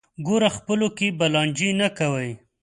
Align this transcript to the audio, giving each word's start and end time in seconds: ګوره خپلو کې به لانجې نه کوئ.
ګوره 0.25 0.49
خپلو 0.57 0.87
کې 0.97 1.07
به 1.17 1.25
لانجې 1.33 1.69
نه 1.81 1.87
کوئ. 1.97 2.31